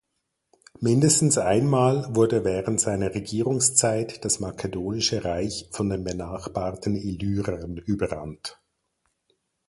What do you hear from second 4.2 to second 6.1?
das makedonische Reich von den